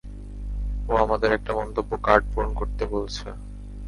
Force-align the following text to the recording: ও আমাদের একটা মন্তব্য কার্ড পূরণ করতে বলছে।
ও 0.89 0.93
আমাদের 0.95 1.29
একটা 1.33 1.51
মন্তব্য 1.53 1.91
কার্ড 2.03 2.23
পূরণ 2.31 2.51
করতে 2.53 2.83
বলছে। 2.85 3.25